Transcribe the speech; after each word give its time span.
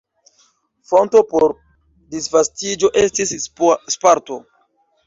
Fonto 0.91 1.21
por 1.33 1.53
disvastiĝo 2.17 2.93
estis 3.07 3.37
Sparto. 3.49 4.43